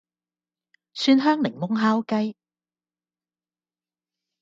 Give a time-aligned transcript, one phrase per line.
[0.95, 2.35] 蒜香檸檬烤雞